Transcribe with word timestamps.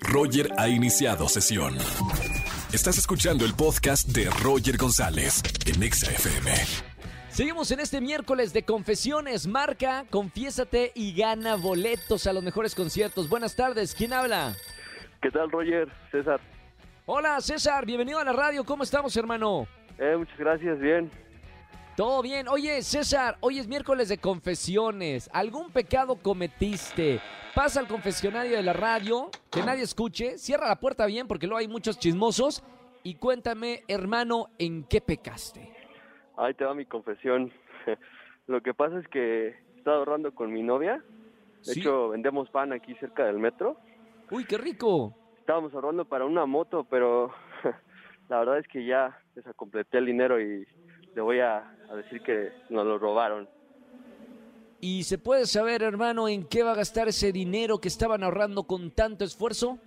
Roger 0.00 0.50
ha 0.58 0.68
iniciado 0.68 1.28
sesión. 1.28 1.76
Estás 2.72 2.98
escuchando 2.98 3.44
el 3.44 3.54
podcast 3.54 4.08
de 4.08 4.28
Roger 4.42 4.76
González 4.76 5.42
en 5.66 5.82
Exa 5.82 6.10
FM. 6.10 6.50
Seguimos 7.28 7.70
en 7.70 7.80
este 7.80 8.00
miércoles 8.00 8.52
de 8.52 8.64
confesiones. 8.64 9.46
Marca, 9.46 10.04
confiésate 10.10 10.92
y 10.94 11.14
gana 11.14 11.56
boletos 11.56 12.26
a 12.26 12.32
los 12.32 12.42
mejores 12.42 12.74
conciertos. 12.74 13.28
Buenas 13.28 13.54
tardes, 13.56 13.94
¿quién 13.94 14.12
habla? 14.12 14.54
¿Qué 15.22 15.30
tal, 15.30 15.50
Roger? 15.50 15.88
César. 16.10 16.40
Hola, 17.06 17.40
César, 17.40 17.86
bienvenido 17.86 18.18
a 18.18 18.24
la 18.24 18.32
radio. 18.32 18.64
¿Cómo 18.64 18.82
estamos, 18.82 19.16
hermano? 19.16 19.66
Eh, 19.98 20.16
muchas 20.16 20.38
gracias, 20.38 20.78
bien. 20.78 21.10
Todo 21.98 22.22
bien. 22.22 22.46
Oye, 22.46 22.80
César, 22.82 23.38
hoy 23.40 23.58
es 23.58 23.66
miércoles 23.66 24.08
de 24.08 24.18
confesiones. 24.18 25.28
¿Algún 25.32 25.72
pecado 25.72 26.14
cometiste? 26.14 27.20
Pasa 27.56 27.80
al 27.80 27.88
confesionario 27.88 28.56
de 28.56 28.62
la 28.62 28.72
radio, 28.72 29.32
que 29.50 29.64
nadie 29.64 29.82
escuche, 29.82 30.38
cierra 30.38 30.68
la 30.68 30.76
puerta 30.76 31.06
bien 31.06 31.26
porque 31.26 31.48
luego 31.48 31.58
hay 31.58 31.66
muchos 31.66 31.98
chismosos 31.98 32.62
y 33.02 33.16
cuéntame, 33.16 33.82
hermano, 33.88 34.46
¿en 34.60 34.84
qué 34.84 35.00
pecaste? 35.00 35.72
Ahí 36.36 36.54
te 36.54 36.64
va 36.64 36.72
mi 36.72 36.86
confesión. 36.86 37.52
Lo 38.46 38.60
que 38.60 38.74
pasa 38.74 39.00
es 39.00 39.08
que 39.08 39.56
estaba 39.76 39.96
ahorrando 39.96 40.32
con 40.32 40.52
mi 40.52 40.62
novia. 40.62 41.02
De 41.66 41.72
Sí. 41.72 41.80
hecho, 41.80 42.10
vendemos 42.10 42.48
pan 42.50 42.72
aquí 42.72 42.94
cerca 43.00 43.24
del 43.24 43.40
metro. 43.40 43.76
Uy, 44.30 44.44
qué 44.44 44.56
rico. 44.56 45.16
Estábamos 45.40 45.74
ahorrando 45.74 46.04
para 46.04 46.26
una 46.26 46.46
moto, 46.46 46.86
pero 46.88 47.34
la 48.28 48.38
verdad 48.38 48.58
es 48.60 48.68
que 48.68 48.86
ya 48.86 49.20
desacompleté 49.34 49.98
el 49.98 50.06
dinero 50.06 50.40
y 50.40 50.64
le 51.14 51.20
voy 51.22 51.40
a, 51.40 51.58
a 51.90 51.94
decir 51.96 52.22
que 52.22 52.52
nos 52.70 52.86
lo 52.86 52.98
robaron. 52.98 53.48
¿Y 54.80 55.02
se 55.02 55.18
puede 55.18 55.46
saber, 55.46 55.82
hermano, 55.82 56.28
en 56.28 56.44
qué 56.46 56.62
va 56.62 56.72
a 56.72 56.76
gastar 56.76 57.08
ese 57.08 57.32
dinero 57.32 57.78
que 57.78 57.88
estaban 57.88 58.22
ahorrando 58.22 58.62
con 58.64 58.90
tanto 58.92 59.24
esfuerzo? 59.24 59.78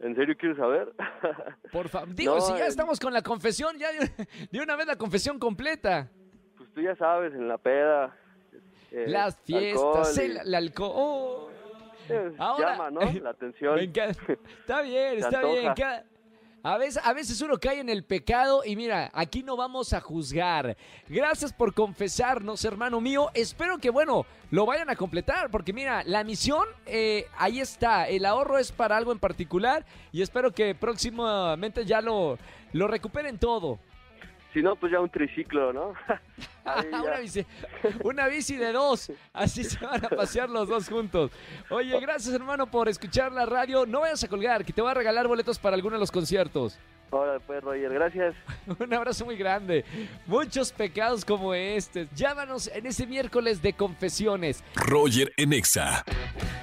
¿En 0.00 0.14
serio 0.14 0.36
quieres 0.38 0.58
saber? 0.58 0.92
Por 1.72 1.88
favor, 1.88 2.14
digo, 2.14 2.34
No, 2.34 2.40
si 2.42 2.52
ya 2.58 2.66
estamos 2.66 3.00
con 3.00 3.14
la 3.14 3.22
confesión, 3.22 3.78
ya 3.78 3.88
de, 4.50 4.60
una 4.60 4.76
vez 4.76 4.86
la 4.86 4.96
confesión 4.96 5.38
completa. 5.38 6.10
pues 6.58 6.70
tú 6.74 6.82
ya 6.82 6.94
sabes, 6.96 7.32
en 7.32 7.48
la 7.48 7.56
peda. 7.56 8.14
eh, 8.92 9.06
Las 9.08 9.36
fiestas, 9.40 9.82
alcohol 10.18 10.24
el, 10.24 10.36
el 10.48 10.54
alcohol. 10.54 10.92
oh, 10.94 11.48
eh, 12.10 12.32
Ahora- 12.38 12.72
llama, 12.72 12.90
¿no? 12.90 13.00
La 13.22 13.30
atención. 13.30 13.78
Está 13.78 14.82
bien, 14.82 15.18
está 15.18 15.40
bien. 15.42 15.72
cada- 15.74 16.04
A 16.66 16.78
veces, 16.78 17.00
a 17.04 17.12
veces 17.12 17.40
uno 17.42 17.58
cae 17.58 17.78
en 17.78 17.88
el 17.88 18.02
pecado 18.02 18.62
y 18.64 18.74
mira, 18.74 19.08
aquí 19.14 19.44
no 19.44 19.56
vamos 19.56 19.92
a 19.92 20.00
juzgar. 20.00 20.76
Gracias 21.08 21.52
por 21.52 21.72
confesarnos, 21.72 22.64
hermano 22.64 23.00
mío. 23.00 23.28
Espero 23.34 23.78
que, 23.78 23.88
bueno, 23.88 24.26
lo 24.50 24.66
vayan 24.66 24.90
a 24.90 24.96
completar, 24.96 25.48
porque 25.48 25.72
mira, 25.72 26.02
la 26.02 26.24
misión 26.24 26.66
eh, 26.84 27.26
ahí 27.38 27.60
está. 27.60 28.08
El 28.08 28.24
ahorro 28.24 28.58
es 28.58 28.72
para 28.72 28.96
algo 28.96 29.12
en 29.12 29.20
particular 29.20 29.86
y 30.10 30.22
espero 30.22 30.50
que 30.50 30.74
próximamente 30.74 31.84
ya 31.84 32.00
lo, 32.00 32.36
lo 32.72 32.88
recuperen 32.88 33.38
todo. 33.38 33.78
Si 34.52 34.60
no, 34.60 34.74
pues 34.74 34.90
ya 34.90 34.98
un 34.98 35.08
triciclo, 35.10 35.72
¿no? 35.72 35.92
Ya. 36.66 37.02
una, 37.02 37.18
bici, 37.18 37.46
una 38.02 38.28
bici 38.28 38.56
de 38.56 38.72
dos. 38.72 39.10
Así 39.32 39.64
se 39.64 39.78
van 39.84 40.04
a 40.04 40.08
pasear 40.08 40.50
los 40.50 40.68
dos 40.68 40.88
juntos. 40.88 41.30
Oye, 41.70 41.98
gracias 42.00 42.34
hermano 42.34 42.70
por 42.70 42.88
escuchar 42.88 43.32
la 43.32 43.46
radio. 43.46 43.86
No 43.86 44.00
vayas 44.00 44.24
a 44.24 44.28
colgar, 44.28 44.64
que 44.64 44.72
te 44.72 44.82
voy 44.82 44.90
a 44.90 44.94
regalar 44.94 45.28
boletos 45.28 45.58
para 45.58 45.76
alguno 45.76 45.94
de 45.96 46.00
los 46.00 46.10
conciertos. 46.10 46.78
Ahora 47.10 47.38
pues, 47.38 47.62
Roger, 47.62 47.92
gracias. 47.92 48.34
Un 48.78 48.92
abrazo 48.92 49.24
muy 49.24 49.36
grande. 49.36 49.84
Muchos 50.26 50.72
pecados 50.72 51.24
como 51.24 51.54
este. 51.54 52.08
Llámanos 52.14 52.68
en 52.68 52.86
ese 52.86 53.06
miércoles 53.06 53.62
de 53.62 53.72
confesiones. 53.72 54.64
Roger 54.74 55.32
en 55.36 55.52
Exa. 55.52 56.04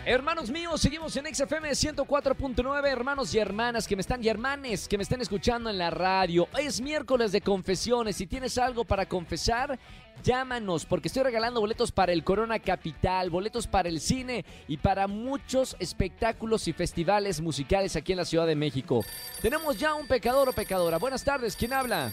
Hermanos 0.06 0.52
míos, 0.52 0.82
seguimos 0.82 1.16
en 1.16 1.34
XFM 1.34 1.70
104.9. 1.70 2.88
Hermanos 2.88 3.34
y 3.34 3.40
hermanas 3.40 3.88
que 3.88 3.96
me 3.96 4.02
están, 4.02 4.22
y 4.22 4.28
hermanes 4.28 4.90
que 4.90 4.98
me 4.98 5.04
estén 5.04 5.22
escuchando 5.22 5.70
en 5.70 5.78
la 5.78 5.92
radio. 5.92 6.50
Es 6.60 6.82
miércoles 6.82 7.32
de 7.32 7.40
confesiones. 7.40 8.18
Si 8.18 8.28
tienes 8.28 8.58
algo 8.58 8.84
para 8.84 9.06
confesar, 9.06 9.80
llámanos 10.22 10.86
porque 10.86 11.08
estoy 11.08 11.24
regalando 11.24 11.62
boletos 11.62 11.94
para 11.94 12.12
el 12.12 12.26
Corona 12.26 12.60
Capital, 12.60 13.30
boletos 13.30 13.66
para 13.66 13.88
el 13.88 14.02
cine 14.02 14.44
y 14.68 14.76
para 14.76 15.08
muchos 15.08 15.78
espectáculos 15.80 16.68
y 16.68 16.74
festivales 16.74 17.40
musicales 17.40 17.96
aquí 17.96 18.12
en 18.12 18.18
la 18.18 18.26
Ciudad 18.26 18.46
de 18.46 18.56
México. 18.56 19.06
Tenemos 19.42 19.80
ya 19.80 19.94
un 19.94 20.08
pecador 20.34 20.50
o 20.50 20.54
pecadora. 20.54 20.98
Buenas 20.98 21.24
tardes, 21.24 21.56
¿quién 21.56 21.74
habla? 21.74 22.12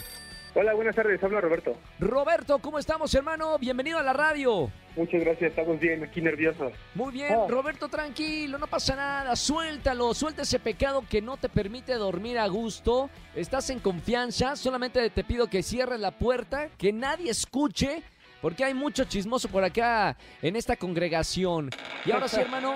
Hola, 0.54 0.75
buenas 0.75 0.94
tardes, 0.94 1.22
habla 1.25 1.41
Roberto. 1.41 1.75
Roberto, 1.98 2.58
¿cómo 2.58 2.78
estamos, 2.78 3.14
hermano? 3.14 3.56
Bienvenido 3.58 3.98
a 3.98 4.03
la 4.03 4.12
radio. 4.12 4.70
Muchas 4.94 5.22
gracias, 5.22 5.50
estamos 5.50 5.81
bien, 5.81 6.04
aquí 6.04 6.20
nerviosos. 6.20 6.70
Muy 6.94 7.12
bien, 7.12 7.32
Oh. 7.34 7.48
Roberto, 7.48 7.88
tranquilo, 7.88 8.59
no 8.59 8.66
pasa 8.66 8.94
nada, 8.94 9.34
suéltalo, 9.36 10.12
suelta 10.12 10.42
ese 10.42 10.59
pecado 10.59 11.03
que 11.09 11.22
no 11.22 11.38
te 11.38 11.48
permite 11.48 11.94
dormir 11.94 12.38
a 12.38 12.47
gusto, 12.48 13.09
estás 13.34 13.70
en 13.70 13.78
confianza, 13.78 14.54
solamente 14.54 15.09
te 15.09 15.25
pido 15.25 15.47
que 15.48 15.62
cierres 15.62 15.98
la 16.00 16.10
puerta, 16.10 16.69
que 16.76 16.92
nadie 16.92 17.30
escuche, 17.30 18.03
porque 18.42 18.64
hay 18.64 18.75
mucho 18.75 19.04
chismoso 19.04 19.48
por 19.48 19.64
acá 19.64 20.14
en 20.42 20.56
esta 20.56 20.76
congregación. 20.76 21.70
Y 22.04 22.10
ahora 22.10 22.28
sí, 22.28 22.38
hermano, 22.41 22.75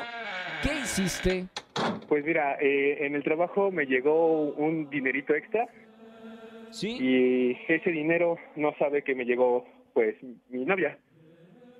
¿qué 0.62 0.80
hiciste? 0.80 1.46
Pues 2.08 2.24
mira, 2.24 2.56
eh, 2.60 3.06
en 3.06 3.14
el 3.14 3.22
trabajo 3.22 3.70
me 3.70 3.86
llegó 3.86 4.42
un 4.52 4.88
dinerito 4.90 5.34
extra 5.34 5.66
¿Sí? 6.70 6.96
y 7.00 7.72
ese 7.72 7.90
dinero 7.90 8.36
no 8.56 8.74
sabe 8.78 9.02
que 9.02 9.14
me 9.14 9.24
llegó, 9.24 9.66
pues, 9.92 10.16
mi 10.48 10.64
novia. 10.64 10.98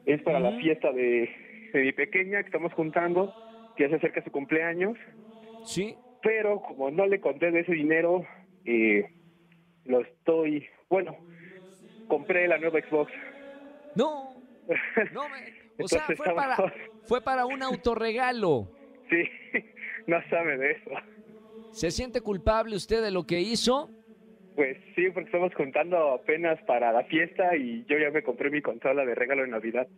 Es 0.05 0.23
para 0.23 0.41
la 0.41 0.53
fiesta 0.59 0.93
de, 0.93 1.31
de 1.73 1.81
mi 1.81 1.93
pequeña 1.93 2.41
que 2.41 2.47
estamos 2.47 2.73
juntando, 2.75 3.35
que 3.77 3.85
ya 3.85 3.89
se 3.91 3.97
acerca 3.97 4.23
su 4.23 4.31
cumpleaños, 4.31 4.99
¿Sí? 5.65 5.97
pero 6.23 6.61
como 6.61 6.91
no 6.91 7.07
le 7.07 7.21
conté 7.21 7.51
de 7.51 7.61
ese 7.61 7.73
dinero, 7.73 8.27
eh, 8.65 9.07
lo 9.85 10.01
estoy, 10.01 10.67
bueno, 10.89 11.17
compré 12.09 12.49
la 12.49 12.59
nueva 12.59 12.81
Xbox. 12.81 13.13
No, 13.95 14.35
no 15.13 15.29
me... 15.29 15.64
O 15.79 15.89
sea, 15.89 16.07
fue 16.17 16.35
para, 16.35 16.57
fue 17.05 17.21
para 17.23 17.47
un 17.47 17.63
autorregalo. 17.63 18.69
Sí, 19.11 19.25
no 20.07 20.19
sabe 20.31 20.57
de 20.57 20.73
eso. 20.73 20.91
¿Se 21.73 21.91
siente 21.91 22.21
culpable 22.21 22.77
usted 22.77 23.03
de 23.03 23.11
lo 23.11 23.27
que 23.27 23.41
hizo? 23.41 23.91
Pues 24.55 24.79
sí, 24.95 25.11
porque 25.11 25.27
estamos 25.27 25.53
juntando 25.55 26.13
apenas 26.13 26.63
para 26.63 26.93
la 26.93 27.03
fiesta 27.05 27.57
y 27.57 27.85
yo 27.87 27.99
ya 27.99 28.11
me 28.11 28.23
compré 28.23 28.51
mi 28.51 28.63
consola 28.63 29.05
de 29.05 29.15
regalo 29.15 29.43
de 29.43 29.49
Navidad. 29.49 29.89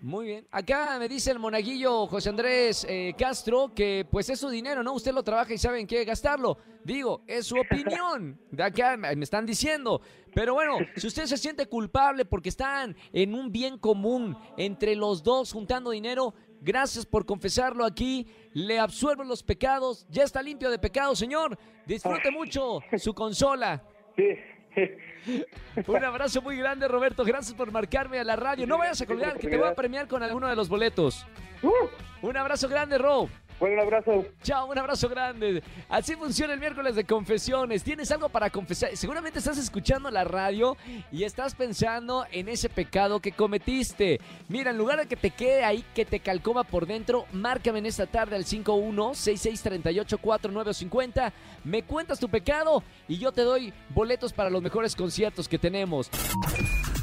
Muy 0.00 0.26
bien. 0.26 0.46
Acá 0.52 0.96
me 1.00 1.08
dice 1.08 1.32
el 1.32 1.40
monaguillo 1.40 2.06
José 2.06 2.28
Andrés 2.28 2.86
eh, 2.88 3.14
Castro 3.18 3.72
que 3.74 4.06
pues 4.08 4.30
es 4.30 4.38
su 4.38 4.48
dinero, 4.48 4.84
¿no? 4.84 4.92
Usted 4.92 5.12
lo 5.12 5.24
trabaja 5.24 5.52
y 5.52 5.58
sabe 5.58 5.80
en 5.80 5.88
qué 5.88 6.04
gastarlo. 6.04 6.56
Digo, 6.84 7.22
es 7.26 7.46
su 7.46 7.58
opinión. 7.58 8.40
De 8.52 8.62
acá 8.62 8.96
me 8.96 9.12
están 9.24 9.44
diciendo. 9.44 10.00
Pero 10.32 10.54
bueno, 10.54 10.78
si 10.94 11.08
usted 11.08 11.26
se 11.26 11.36
siente 11.36 11.66
culpable 11.66 12.24
porque 12.24 12.48
están 12.48 12.96
en 13.12 13.34
un 13.34 13.50
bien 13.50 13.76
común 13.76 14.38
entre 14.56 14.94
los 14.94 15.24
dos 15.24 15.52
juntando 15.52 15.90
dinero, 15.90 16.32
gracias 16.60 17.04
por 17.04 17.26
confesarlo 17.26 17.84
aquí. 17.84 18.28
Le 18.52 18.78
absuelvo 18.78 19.24
los 19.24 19.42
pecados. 19.42 20.06
Ya 20.10 20.22
está 20.22 20.40
limpio 20.42 20.70
de 20.70 20.78
pecados, 20.78 21.18
señor. 21.18 21.58
Disfrute 21.86 22.30
mucho 22.30 22.80
su 22.98 23.12
consola. 23.14 23.82
Sí, 24.14 24.28
Un 25.86 26.04
abrazo 26.04 26.40
muy 26.42 26.56
grande, 26.56 26.88
Roberto. 26.88 27.24
Gracias 27.24 27.54
por 27.54 27.70
marcarme 27.70 28.18
a 28.18 28.24
la 28.24 28.36
radio. 28.36 28.66
No 28.66 28.78
vayas 28.78 29.00
a 29.00 29.06
colgar, 29.06 29.38
que 29.38 29.48
te 29.48 29.56
voy 29.56 29.68
a 29.68 29.74
premiar 29.74 30.08
con 30.08 30.22
alguno 30.22 30.48
de 30.48 30.56
los 30.56 30.68
boletos. 30.68 31.26
Uh, 31.62 32.26
Un 32.26 32.36
abrazo 32.36 32.68
grande, 32.68 32.98
Ro. 32.98 33.28
Bueno, 33.60 33.76
un 33.76 33.80
abrazo. 33.80 34.26
Chao, 34.42 34.70
un 34.70 34.78
abrazo 34.78 35.08
grande. 35.08 35.62
Así 35.88 36.14
funciona 36.14 36.52
el 36.54 36.60
miércoles 36.60 36.94
de 36.94 37.04
confesiones. 37.04 37.82
¿Tienes 37.82 38.10
algo 38.10 38.28
para 38.28 38.50
confesar? 38.50 38.94
Seguramente 38.96 39.38
estás 39.38 39.56
escuchando 39.58 40.10
la 40.10 40.24
radio 40.24 40.76
y 41.10 41.24
estás 41.24 41.54
pensando 41.54 42.26
en 42.30 42.48
ese 42.48 42.68
pecado 42.68 43.20
que 43.20 43.32
cometiste. 43.32 44.20
Mira, 44.48 44.70
en 44.70 44.78
lugar 44.78 44.98
de 44.98 45.06
que 45.06 45.16
te 45.16 45.30
quede 45.30 45.64
ahí, 45.64 45.84
que 45.94 46.04
te 46.04 46.20
calcoma 46.20 46.64
por 46.64 46.86
dentro, 46.86 47.24
márcame 47.32 47.78
en 47.80 47.86
esta 47.86 48.06
tarde 48.06 48.36
al 48.36 48.44
5166384950. 48.44 51.32
Me 51.64 51.82
cuentas 51.82 52.20
tu 52.20 52.28
pecado 52.28 52.84
y 53.08 53.18
yo 53.18 53.32
te 53.32 53.42
doy 53.42 53.72
boletos 53.90 54.32
para 54.32 54.50
los 54.50 54.62
mejores 54.62 54.94
conciertos 54.94 55.48
que 55.48 55.58
tenemos. 55.58 56.08